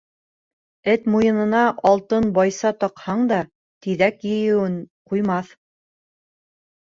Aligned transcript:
Эт 0.91 1.03
муйынына 1.15 1.65
алтын 1.89 2.25
байса 2.37 2.71
таҡһаң 2.83 3.21
да 3.31 3.37
тиҙәк 3.87 4.17
ейеүен 4.29 4.79
ҡуймаҫ. 5.11 5.53